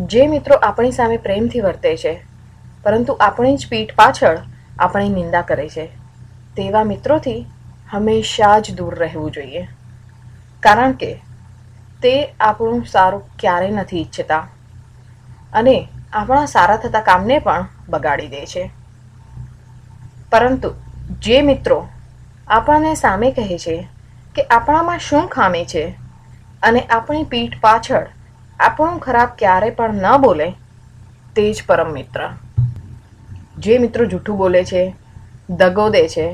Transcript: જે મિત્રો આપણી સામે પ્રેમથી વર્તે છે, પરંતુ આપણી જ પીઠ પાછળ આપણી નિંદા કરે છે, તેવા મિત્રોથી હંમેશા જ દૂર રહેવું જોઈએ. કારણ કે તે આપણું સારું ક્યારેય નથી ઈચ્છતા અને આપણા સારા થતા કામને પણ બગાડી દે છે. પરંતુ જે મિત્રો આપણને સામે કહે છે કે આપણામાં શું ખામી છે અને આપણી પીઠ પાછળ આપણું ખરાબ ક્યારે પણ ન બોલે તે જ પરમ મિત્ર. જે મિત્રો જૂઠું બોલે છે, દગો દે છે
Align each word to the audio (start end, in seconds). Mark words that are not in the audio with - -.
જે 0.00 0.28
મિત્રો 0.28 0.56
આપણી 0.60 0.92
સામે 0.92 1.16
પ્રેમથી 1.18 1.62
વર્તે 1.62 1.92
છે, 1.96 2.12
પરંતુ 2.84 3.16
આપણી 3.18 3.56
જ 3.56 3.68
પીઠ 3.68 3.94
પાછળ 3.94 4.38
આપણી 4.78 5.10
નિંદા 5.12 5.42
કરે 5.44 5.66
છે, 5.68 5.86
તેવા 6.56 6.84
મિત્રોથી 6.86 7.40
હંમેશા 7.88 8.56
જ 8.60 8.76
દૂર 8.76 8.94
રહેવું 8.96 9.32
જોઈએ. 9.32 9.64
કારણ 10.62 10.94
કે 10.96 11.10
તે 12.02 12.14
આપણું 12.40 12.82
સારું 12.86 13.24
ક્યારેય 13.36 13.76
નથી 13.76 14.00
ઈચ્છતા 14.00 14.42
અને 15.54 15.74
આપણા 16.12 16.46
સારા 16.48 16.78
થતા 16.78 17.02
કામને 17.04 17.40
પણ 17.42 17.64
બગાડી 17.88 18.30
દે 18.30 18.42
છે. 18.46 18.64
પરંતુ 20.32 20.70
જે 21.20 21.42
મિત્રો 21.42 21.78
આપણને 22.48 22.92
સામે 22.96 23.28
કહે 23.32 23.58
છે 23.58 23.76
કે 24.34 24.42
આપણામાં 24.50 25.00
શું 25.00 25.28
ખામી 25.30 25.66
છે 25.66 25.84
અને 26.62 26.80
આપણી 26.88 27.24
પીઠ 27.26 27.60
પાછળ 27.60 28.06
આપણું 28.60 28.98
ખરાબ 28.98 29.30
ક્યારે 29.38 29.70
પણ 29.70 30.02
ન 30.04 30.20
બોલે 30.20 30.48
તે 31.36 31.44
જ 31.52 31.64
પરમ 31.66 31.90
મિત્ર. 31.92 32.20
જે 33.58 33.78
મિત્રો 33.78 34.04
જૂઠું 34.04 34.36
બોલે 34.36 34.62
છે, 34.64 34.82
દગો 35.50 35.86
દે 35.90 36.02
છે 36.08 36.26